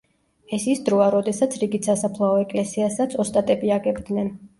[0.57, 4.33] ეს ის დროა, როდესაც რიგით სასაფლაო ეკლესიასაც ოსტატები აგებდნენ.